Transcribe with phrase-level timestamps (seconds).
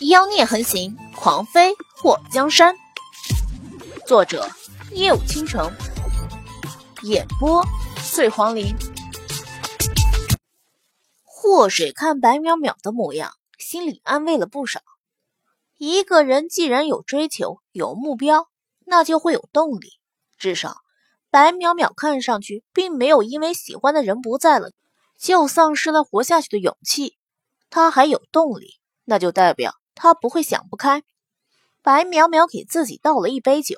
[0.00, 2.76] 妖孽横行，狂飞破江山。
[4.06, 4.46] 作者：
[4.92, 5.72] 夜舞倾城，
[7.02, 7.64] 演播：
[7.96, 8.76] 碎黄林。
[11.24, 14.82] 祸水看白淼淼的模样，心里安慰了不少。
[15.78, 18.50] 一个人既然有追求、有目标，
[18.84, 19.92] 那就会有动力。
[20.36, 20.82] 至少，
[21.30, 24.72] 白淼淼看上去并没有因为喜欢的人不在了，
[25.18, 27.16] 就丧失了活下去的勇气。
[27.70, 29.72] 他还有动力，那就代表。
[29.96, 31.02] 他不会想不开。
[31.82, 33.74] 白淼淼给自己倒了一杯酒，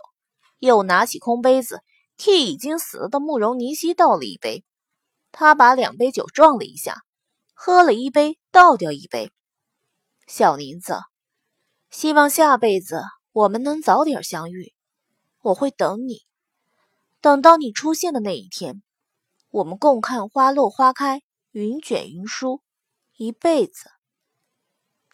[0.59, 1.83] 又拿起空杯子
[2.19, 4.65] 替已经死了的慕容霓曦倒了一杯。
[5.31, 7.03] 他把两杯酒撞了一下，
[7.55, 9.31] 喝了一杯，倒掉一杯。
[10.27, 10.99] 小林子，
[11.91, 14.75] 希望下辈子我们能早点相遇。
[15.43, 16.23] 我会等你，
[17.21, 18.83] 等到你出现的那一天，
[19.51, 21.23] 我们共看花落花开，
[21.53, 22.63] 云卷云舒，
[23.17, 23.91] 一辈子。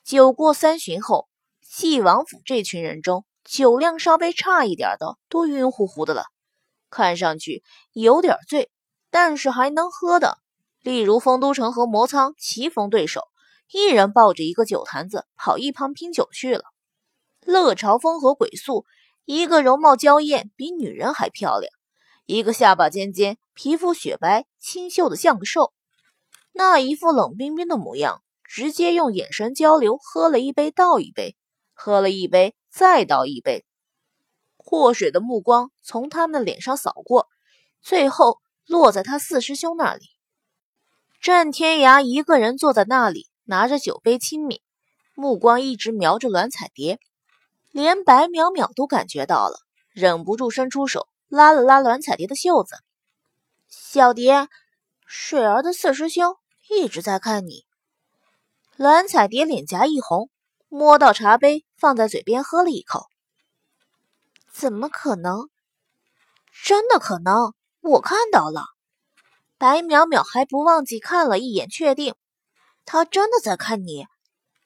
[0.04, 1.30] 酒过三巡后，
[1.62, 6.27] 纪王府这群人中，酒量稍微差一点的都晕乎乎的了，
[6.91, 7.62] 看上去
[7.94, 8.70] 有点醉，
[9.11, 10.36] 但是还能喝的，
[10.83, 13.22] 例如丰都城和魔苍棋逢对手，
[13.72, 16.64] 一人抱着一个酒坛子跑一旁拼酒去了。
[17.41, 18.84] 乐朝风和鬼宿，
[19.24, 21.72] 一个容貌娇艳，比女人还漂亮，
[22.27, 25.72] 一个下巴尖尖，皮肤雪白清秀的像个兽，
[26.52, 28.20] 那一副冷冰冰的模样。
[28.45, 31.37] 直接用眼神交流，喝了一杯倒一杯，
[31.73, 33.64] 喝了一杯再倒一杯。
[34.56, 37.28] 祸水的目光从他们脸上扫过，
[37.83, 40.06] 最后落在他四师兄那里。
[41.20, 44.62] 战天涯一个人坐在那里，拿着酒杯轻抿，
[45.14, 46.98] 目光一直瞄着栾彩蝶，
[47.73, 49.58] 连白淼淼都感觉到了，
[49.91, 52.77] 忍不住伸出手拉了拉栾彩蝶的袖子
[53.69, 54.48] ：“小蝶，
[55.06, 56.36] 水儿的四师兄
[56.70, 57.64] 一直在看你。”
[58.77, 60.30] 蓝彩蝶脸颊一红，
[60.69, 63.06] 摸到茶杯放在嘴边喝了一口。
[64.53, 65.48] 怎么可能？
[66.64, 67.55] 真的可能？
[67.80, 68.64] 我看到了。
[69.58, 72.17] 白淼淼还不忘记看了一眼，确定
[72.85, 74.07] 他真的在看你，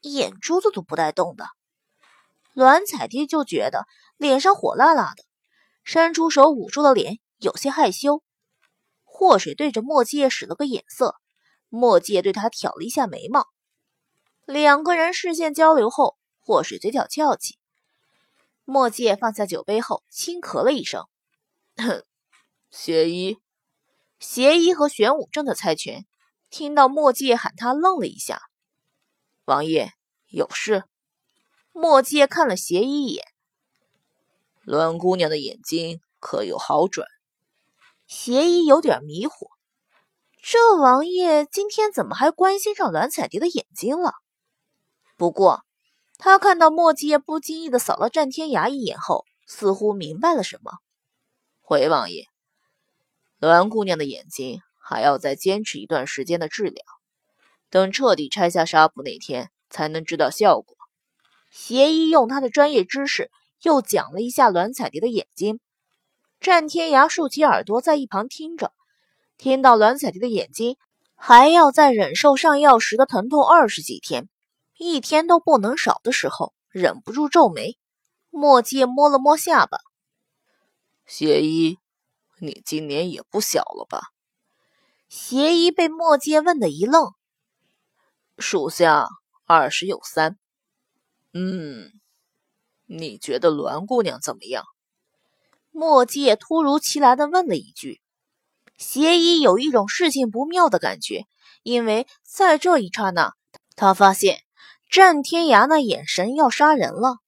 [0.01, 1.45] 眼珠子都不带动的。
[2.55, 3.85] 栾彩蝶就觉得
[4.17, 5.23] 脸上火辣辣的，
[5.85, 8.23] 伸出手捂住了脸，有些害羞。
[9.05, 11.17] 祸水对着墨界使了个眼色，
[11.69, 13.47] 墨界对他挑了一下眉毛。
[14.49, 17.59] 两个人视线交流后，祸水嘴角翘起。
[18.65, 21.05] 墨界放下酒杯后，轻咳了一声
[22.73, 23.37] ：“邪医。”
[24.19, 26.07] 邪医和玄武正在猜拳，
[26.49, 28.41] 听到墨界喊他，愣了一下。
[29.45, 29.93] 王爷
[30.29, 30.85] 有事？
[31.73, 33.27] 墨界看了邪医一眼。
[34.65, 37.07] 栾姑娘的眼睛可有好转？
[38.07, 39.51] 邪医有点迷糊，
[40.41, 44.15] 这王爷今天怎么还关心上栾彩蝶的眼睛了？
[45.19, 45.65] 不过，
[46.17, 50.75] 他看到墨界不经意的扫了战天涯一眼后，似乎明白了什么。
[51.61, 52.27] 回王爷，
[53.41, 56.85] 栾姑娘的眼睛还要再坚持一段时间的治疗，
[57.69, 60.77] 等彻底拆下纱布那天才能知道效果。
[61.51, 65.59] 邪医用他的专业知识又讲了一下栾彩蝶的眼睛。
[66.41, 68.73] 战天涯竖起耳朵在一旁听着，
[69.37, 70.77] 听到栾彩蝶的眼睛
[71.17, 74.29] 还要再忍受上药时的疼痛二十几天。
[74.79, 77.77] 一天都不能少的时候，忍不住皱眉。
[78.31, 79.79] 墨界摸了摸下巴
[81.05, 81.79] ：“邪医，
[82.39, 84.01] 你今年也不小了吧？”
[85.11, 87.13] 邪医被墨界问的一愣
[88.39, 89.09] ：“属下
[89.47, 90.39] 二十有三。
[91.35, 91.91] ”“嗯，
[92.87, 94.65] 你觉得栾姑娘怎么样？”
[95.73, 98.01] 墨界突如其来的问了一句。
[98.77, 101.25] 邪医有一种事情不妙的感觉，
[101.65, 103.35] 因为在这一刹那，
[103.75, 104.45] 他发现。
[104.89, 107.19] 战天涯那眼神要杀人了，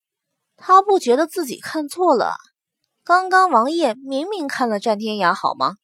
[0.57, 2.35] 他不觉得自己看错了。
[3.05, 5.77] 刚刚王爷明明看了战天涯，好吗？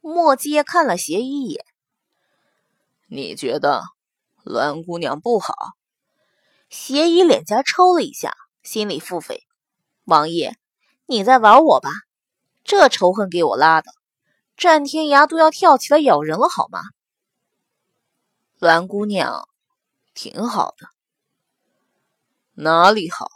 [0.00, 1.64] 墨阶看了邪医一眼，
[3.08, 3.82] 你觉得
[4.44, 5.54] 栾姑娘不好？
[6.68, 9.40] 邪医脸颊抽了一下，心里腹诽：
[10.04, 10.56] 王爷，
[11.06, 11.90] 你在玩我吧？
[12.64, 13.90] 这仇恨给我拉的，
[14.56, 16.82] 战天涯都要跳起来咬人了，好吗？
[18.58, 19.48] 栾姑娘
[20.14, 20.88] 挺好的。
[22.60, 23.28] 哪里好？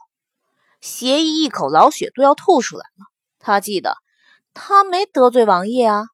[0.81, 3.07] 邪医一口老血都要吐出来了。
[3.39, 3.99] 他记得
[4.53, 6.07] 他没得罪王爷啊，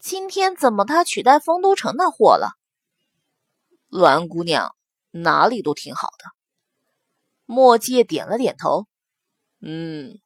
[0.00, 2.50] 今天怎么他取代丰都城那货了？
[3.88, 4.74] 栾姑娘
[5.12, 6.24] 哪里都挺好的。
[7.46, 8.86] 墨界点了点头。
[9.60, 10.18] 嗯，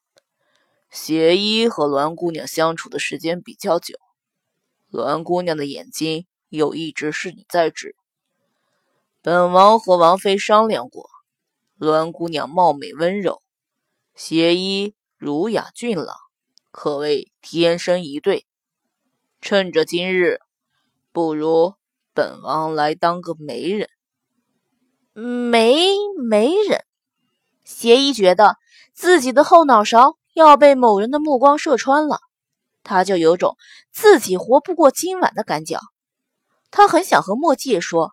[0.91, 3.99] 邪医和栾姑娘相处的时间比较久，
[4.89, 7.95] 栾姑娘的眼睛又一直是你在治。
[9.21, 11.12] 本王和王妃商量过。
[11.79, 13.43] 栾姑娘貌美温柔，
[14.15, 16.17] 邪医儒雅俊朗，
[16.71, 18.47] 可谓天生一对。
[19.41, 20.39] 趁着今日，
[21.11, 21.75] 不如
[22.15, 23.89] 本王来当个媒人。
[25.15, 25.75] 媒
[26.17, 26.85] 媒人，
[27.65, 28.57] 邪医觉得
[28.95, 32.21] 自己的后脑勺要被某人的目光射穿了，
[32.85, 33.57] 他就有种
[33.91, 35.81] 自己活不过今晚的感觉。
[36.71, 38.13] 他很想和墨界说：“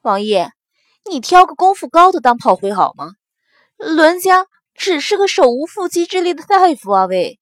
[0.00, 0.52] 王爷，
[1.08, 3.12] 你挑个功夫高的当炮灰好吗？
[3.76, 7.38] 伦家只是个手无缚鸡之力的大夫啊！”喂。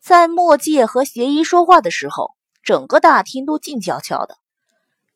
[0.00, 4.38] 在墨界和邪医说话的时候，整个大厅都静悄悄的。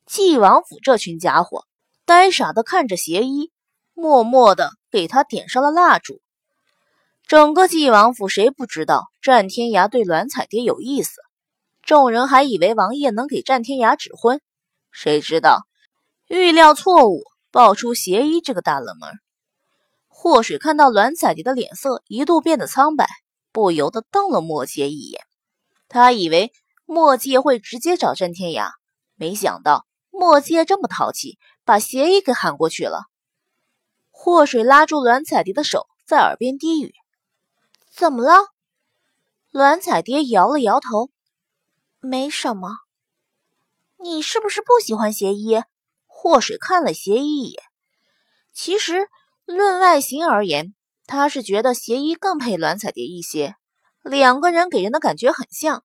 [0.05, 1.65] 纪王府这群家伙
[2.05, 3.51] 呆傻的看着邪医，
[3.95, 6.21] 默默的给他点上了蜡烛。
[7.27, 11.23] 整个纪王府谁不知道战天涯对栾彩蝶有意思？
[11.83, 14.41] 众人还以为王爷能给战天涯指婚，
[14.91, 15.67] 谁知道
[16.35, 19.11] 预料错误，爆出邪医这个大冷门。
[20.09, 23.07] 祸水看到栾彩蝶的脸色一度变得苍白。
[23.53, 25.21] 不由得瞪了墨界一眼，
[25.91, 26.51] 他以为
[26.87, 28.71] 墨界会直接找战天涯，
[29.15, 33.03] 没想到墨界这么淘气，把邪医给喊过去了。
[34.11, 36.95] 祸水拉住栾彩蝶的手，在耳边低语
[37.95, 38.47] ：“怎么了？”
[39.53, 41.11] 栾彩蝶摇了摇头
[42.01, 42.71] ：“没什么。”
[44.03, 45.63] 你是不是不喜欢邪医？
[46.23, 47.61] 祸水看了邪医一眼，
[48.53, 49.09] 其实
[49.45, 50.73] 论外形而言。
[51.05, 53.57] 他是觉得邪医更配栾彩蝶一些，
[54.05, 55.83] 两个人给人的感觉很像，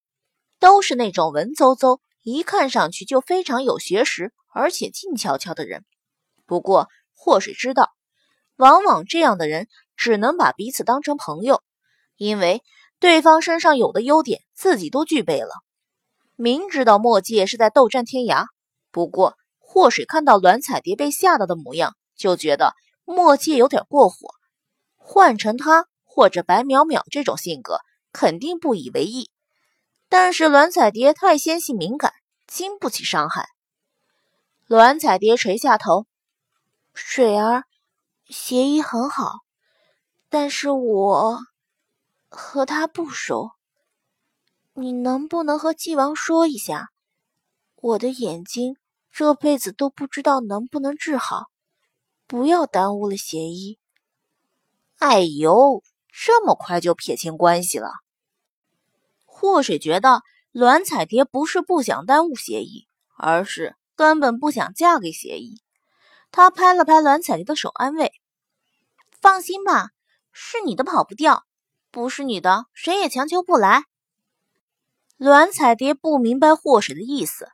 [0.60, 5.84] 都是那种文绉绉，一看上去就非常有学识，而且静悄悄的人。
[6.46, 7.90] 不过祸水知道，
[8.58, 11.64] 往往这样的人只能把彼此当成朋友，
[12.16, 12.62] 因为
[13.00, 15.50] 对方身上有的优点自己都具备了。
[16.36, 18.46] 明知道墨界是在斗战天涯，
[18.92, 19.36] 不过
[19.70, 22.74] 祸水看到栾彩蝶被吓到的模样，就觉得
[23.04, 24.30] 墨界有点过火。
[24.96, 27.82] 换成他或者白淼淼这种性格，
[28.14, 29.30] 肯定不以为意。
[30.08, 32.14] 但是栾彩蝶太纤细敏感，
[32.48, 33.50] 经不起伤害。
[34.68, 36.06] 栾彩蝶垂下头
[36.96, 37.66] ：“水儿，
[38.30, 39.42] 协议很好，
[40.30, 41.40] 但是我
[42.30, 43.52] 和他不熟。
[44.74, 46.88] 你能不能和纪王说一下，
[47.76, 48.78] 我的眼睛
[49.18, 51.48] 这辈子都不知道能不能治好，
[52.28, 53.80] 不要耽误了协议。”
[55.00, 55.82] 哎呦，
[56.12, 57.90] 这么快就撇清关系了？
[59.26, 60.22] 祸水觉得
[60.52, 65.64] 栾彩蝶不是不想耽误协议，而是根本不想嫁给协议。
[66.30, 68.12] 他拍了拍栾彩蝶的手，安慰
[69.20, 69.90] ：“放心吧，
[70.32, 71.44] 是你的跑不掉，
[71.90, 73.82] 不是你的谁也强求不来。”
[75.18, 77.50] 栾彩蝶不明白祸水的意思，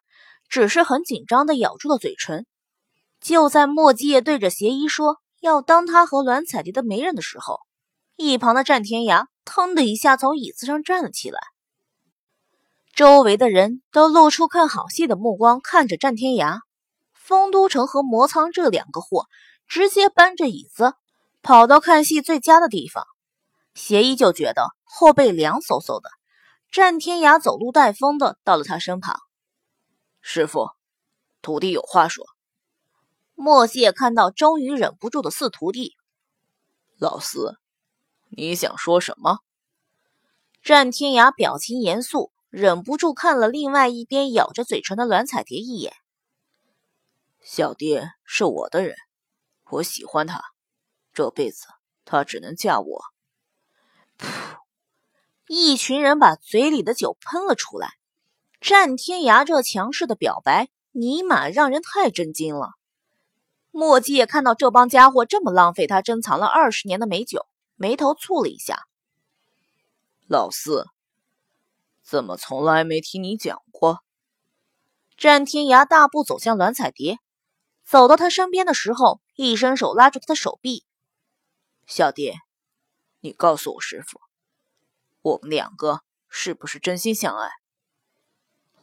[0.53, 2.45] 只是很紧张的咬住了嘴唇。
[3.19, 5.17] 就在莫季夜对着邪医说。
[5.41, 7.59] 要当他和栾彩蝶的媒人的时候，
[8.15, 11.37] 一旁的战天涯腾的一下从椅子上站了起来。
[12.95, 16.59] 周围的人都露出看好戏的目光看着战天涯。
[17.13, 19.25] 丰都城和魔苍这两个货
[19.67, 20.93] 直接搬着椅子
[21.41, 23.03] 跑到看戏最佳的地方，
[23.73, 26.09] 邪医就觉得后背凉飕飕的。
[26.71, 29.19] 战天涯走路带风的到了他身旁
[30.25, 30.69] ：“师傅，
[31.41, 32.25] 徒弟有话说。”
[33.35, 35.97] 莫谢看到，终于忍不住的四徒弟。
[36.97, 37.59] 老四，
[38.29, 39.39] 你想说什么？
[40.61, 45.93] 战天涯表情严肃，忍不住看了另外一边咬着嘴唇的栾彩蝶一眼。
[47.41, 48.95] 小蝶是我的人，
[49.69, 50.41] 我喜欢她，
[51.11, 51.65] 这辈子
[52.05, 53.03] 她只能嫁我。
[54.17, 54.57] 噗！
[55.47, 57.97] 一群人把嘴里的酒喷了出来。
[58.63, 62.75] 战天涯这强势的表白，尼玛让人太震惊了。
[63.71, 68.87] 墨迹也看到这帮家伙这么浪费他珍藏了二十年的美酒，眉头蹙了一下。
[70.29, 70.87] 老四，
[72.03, 73.99] 怎么从来没听你讲过？
[75.17, 77.17] 战天涯大步走向栾彩蝶，
[77.83, 80.85] 走到他身边的时候，一伸手拉住他的手臂。
[81.85, 82.37] 小蝶，
[83.19, 84.21] 你告诉我师傅，
[85.21, 87.49] 我们两个是不是真心相爱？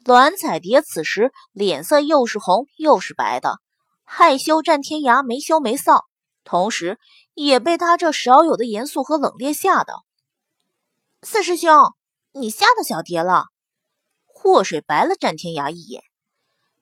[0.04, 3.58] 栾彩蝶此时脸色又是红又是白的。
[4.04, 6.02] 害羞战天涯没羞没臊，
[6.42, 6.98] 同时
[7.34, 10.04] 也被他这少有的严肃和冷冽吓到。
[11.22, 11.70] 四师兄，
[12.32, 13.46] 你吓到小蝶了。
[14.26, 16.02] 祸水白了战天涯一眼。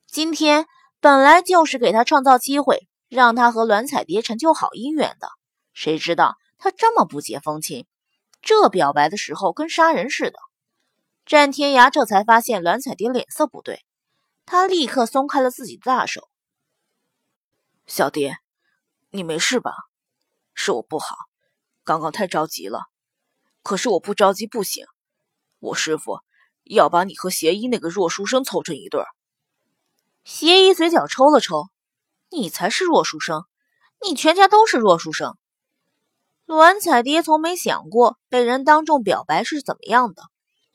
[0.07, 0.67] 今天
[1.01, 5.29] 本来就是给他创造机会，让他和栾彩蝶成就好姻缘的，
[5.75, 7.87] 谁知道他这么不解风情，
[8.41, 10.39] 这表白的时候跟杀人似的。
[11.29, 13.85] 战天涯这才发现栾彩蝶脸色不对，
[14.47, 16.27] 他立刻松开了自己的大手。
[17.87, 18.39] 小蝶，
[19.11, 19.75] 你没事吧？
[20.55, 21.17] 是我不好，
[21.85, 22.87] 刚刚太着急了。
[23.63, 24.87] 可是我不着急不行，
[25.59, 26.21] 我师傅
[26.65, 29.09] 要把你和邪医那个弱书生凑成一对儿。
[30.25, 31.69] 邪医嘴角抽了抽，
[32.31, 33.45] 你才是弱书生，
[34.01, 35.37] 你全家都是弱书生。
[36.47, 40.23] 栾彩蝶从没想过被人当众表白是怎么样的，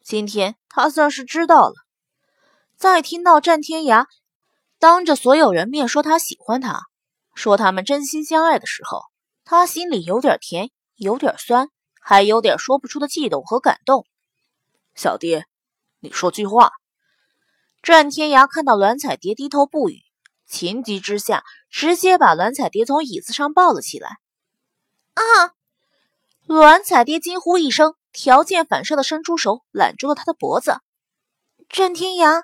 [0.03, 1.73] 今天他算是知道了。
[2.77, 4.05] 在听到战天涯
[4.77, 6.81] 当着所有人面说他喜欢她，
[7.33, 9.03] 说他们真心相爱的时候，
[9.45, 11.69] 他心里有点甜，有点酸。
[12.05, 14.05] 还有点说不出的悸动和感动。
[14.93, 15.47] 小蝶，
[16.01, 16.73] 你说句话。
[17.81, 20.01] 战天涯看到栾彩蝶低头不语，
[20.45, 24.17] 情急之下直接把栾彩蝶从椅子上抱了起来。
[25.13, 25.55] 啊！
[26.45, 30.77] 栾彩蝶惊呼一声，条件反射的伸出手揽住了他的脖子。
[31.67, 32.43] 战天涯，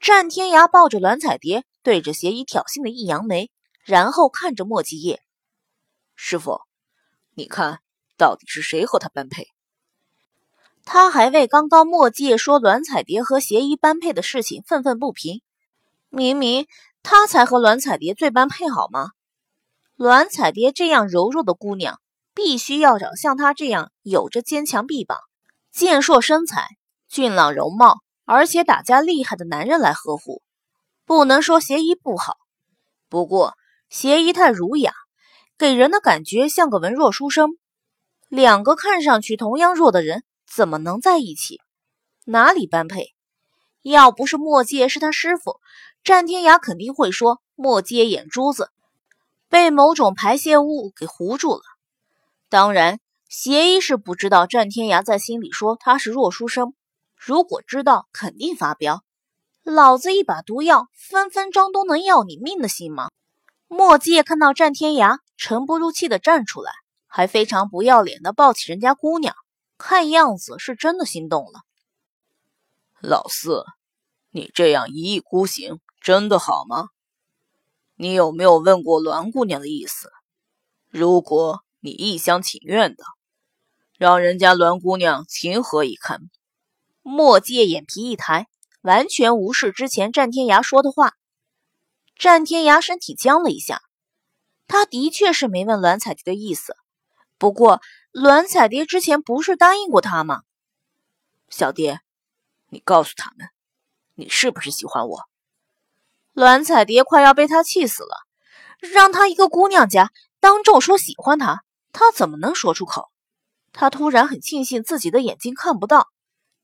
[0.00, 3.52] 战天涯抱着栾彩蝶，对着邪医挑衅的一扬眉，
[3.84, 5.22] 然后看着莫继业
[6.16, 6.62] 师傅，
[7.34, 7.80] 你看。
[8.16, 9.46] 到底是谁和他般配？
[10.84, 15.40] 他还为刚刚墨界说栾彩蝶和邪医般配的事情愤愤不平。
[16.08, 16.66] 明明
[17.04, 19.10] 他才和栾彩蝶最般配，好吗？
[19.94, 22.00] 栾彩蝶这样柔弱的姑娘，
[22.38, 25.18] 必须要找像他这样有着坚强臂膀、
[25.72, 26.68] 健硕身材、
[27.08, 30.40] 俊朗容貌，而且打架厉害的男人来呵护。
[31.04, 32.36] 不能说邪医不好，
[33.08, 33.54] 不过
[33.90, 34.92] 邪医太儒雅，
[35.58, 37.58] 给人的感觉像个文弱书生。
[38.28, 41.60] 两个看上去同样弱的人怎么能在一起？
[42.24, 43.14] 哪里般配？
[43.82, 45.58] 要不是墨界是他师傅，
[46.04, 48.70] 战天涯肯定会说墨界眼珠子
[49.48, 51.62] 被某种排泄物给糊住了。
[52.48, 56.74] 当然，邪医是不知道战天涯在心里说他是弱书生。
[57.14, 59.02] 如果知道，肯定发飙。
[59.64, 63.10] 老子一把毒药，分分钟都能要你命的，信吗？
[63.66, 66.72] 墨界看到战天涯，沉不住气的站出来。
[67.06, 69.34] 还非常不要脸的抱起人家姑娘，
[69.76, 71.60] 看样子是真的心动了。
[73.00, 73.64] 老四，
[74.30, 76.88] 你这样一意孤行，真的好吗？
[77.96, 80.12] 你有没有问过栾姑娘的意思？
[80.88, 83.04] 如果你一厢情愿的，
[83.98, 86.20] 让人家栾姑娘情何以堪？
[87.02, 88.48] 莫界眼皮一抬，
[88.82, 91.14] 完全无视之前战天涯说的话。
[92.16, 93.80] 战天涯身体僵了一下，
[94.66, 96.74] 他的确是没问栾彩蝶的意思。
[97.38, 97.80] 不过，
[98.10, 100.42] 栾彩蝶之前不是答应过他吗？
[101.48, 102.00] 小蝶，
[102.68, 103.48] 你告诉他们，
[104.14, 105.28] 你是不是喜欢我？
[106.32, 108.16] 栾彩蝶快要被他气死了，
[108.80, 113.10] 让他一个姑娘家当众说喜欢他，他怎么能说出口？
[113.72, 116.08] 他突然很庆幸自己的眼睛看不到，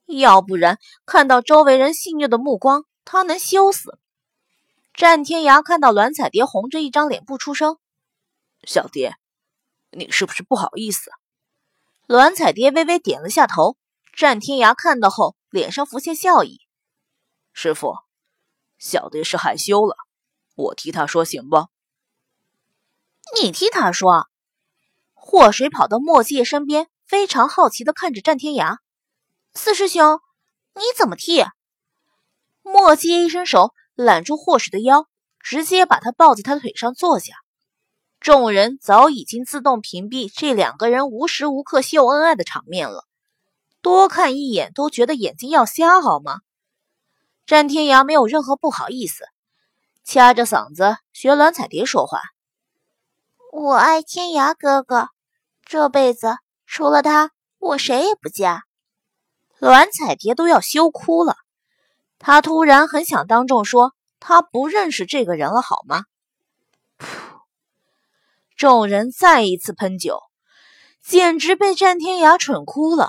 [0.06, 3.98] 要不然看到周围人戏谑的目光，他能羞死。
[4.94, 7.78] 战天涯看到栾彩蝶红着一张脸不出声，
[8.64, 9.16] 小蝶。
[9.90, 11.10] 你是不是不好意思？
[12.06, 13.76] 栾彩蝶微微点了下头。
[14.12, 16.60] 战天涯看到后，脸上浮现笑意。
[17.52, 17.96] 师傅，
[18.78, 19.96] 小蝶是害羞了，
[20.54, 21.66] 我替她说行不？
[23.40, 24.28] 你替她说。
[25.26, 28.76] 祸水跑到莫界身边，非常好奇的看着战天涯。
[29.54, 30.20] 四师兄，
[30.74, 31.46] 你怎么替？
[32.62, 35.06] 莫界一伸手揽住祸水的腰，
[35.40, 37.32] 直接把他抱在他腿上坐下。
[38.20, 43.06] 众人早已经自动屏蔽这两个人无时无刻秀恩爱的场面了，
[43.80, 46.40] 多看一眼都觉得眼睛要瞎，好吗？
[47.46, 49.24] 战天涯没有任何不好意思，
[50.04, 52.20] 掐着嗓子学蓝彩蝶说话
[53.52, 55.08] ：“我爱天涯哥哥，
[55.64, 58.62] 这辈子除了他，我谁也不嫁。”
[59.60, 61.36] 栾彩蝶都要羞哭了，
[62.18, 66.04] 她突然很想当众说她不认识这个人了，好吗？
[66.98, 67.06] 噗
[68.56, 70.20] 众人再一次喷酒，
[71.02, 73.08] 简直被战天涯蠢哭了。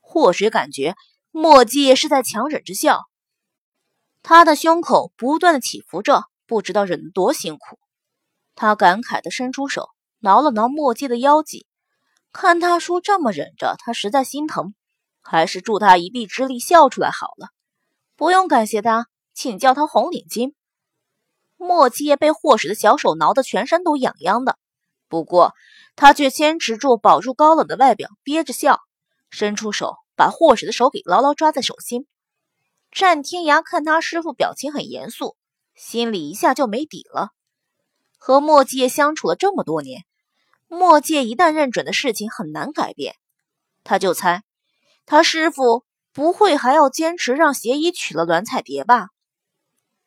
[0.00, 0.94] 或许感觉
[1.30, 3.02] 墨迹是在强忍着笑，
[4.22, 7.78] 他的胸口不断的起伏着，不知道忍得多辛苦。
[8.54, 11.66] 他感慨的伸出手挠了挠墨迹的腰脊，
[12.32, 14.74] 看他叔这么忍着，他实在心疼，
[15.20, 17.48] 还是助他一臂之力笑出来好了。
[18.16, 20.54] 不用感谢他，请叫他红领巾。
[21.56, 24.58] 莫七被霍使的小手挠得全身都痒痒的，
[25.08, 25.54] 不过
[25.96, 28.80] 他却坚持住，保住高冷的外表，憋着笑，
[29.30, 32.06] 伸出手把霍使的手给牢牢抓在手心。
[32.90, 35.36] 战天涯看他师傅表情很严肃，
[35.74, 37.30] 心里一下就没底了。
[38.16, 40.04] 和墨界相处了这么多年，
[40.68, 43.16] 墨界一旦认准的事情很难改变。
[43.84, 44.42] 他就猜，
[45.04, 49.08] 他师傅不会还要坚持让邪医娶了栾彩蝶吧？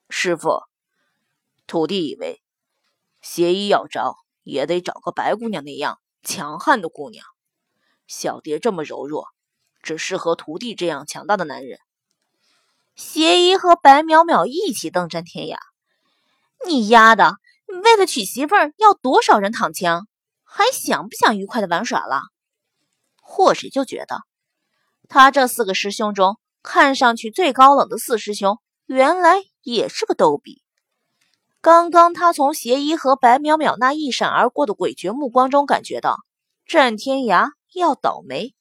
[0.09, 0.63] 师傅。
[1.65, 2.41] 徒弟以为，
[3.21, 7.23] 邪医要找也得找个白姑娘那样强悍的姑娘。
[8.07, 9.27] 小蝶这么柔弱，
[9.83, 11.79] 只适合徒弟这样强大的男人。
[12.95, 15.57] 邪医和白淼淼一起瞪战天涯
[16.67, 17.37] ：“你丫的，
[17.83, 20.07] 为了娶媳妇儿要多少人躺枪？
[20.43, 22.21] 还想不想愉快的玩耍了？”
[23.21, 24.21] 祸水就觉得，
[25.07, 28.57] 他这四个师兄中看上去最高冷的四师兄，
[28.87, 30.63] 原来也是个逗比。
[31.61, 36.17] 刚刚他从邪医和白淼淼那一闪而过的诡谲目光中感觉到，
[36.65, 38.55] 战天涯要倒霉。